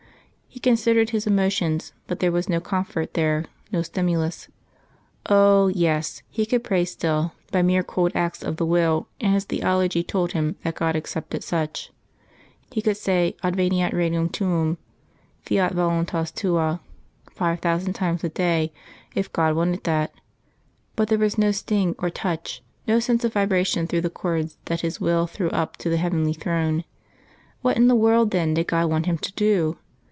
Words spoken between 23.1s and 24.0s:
of vibration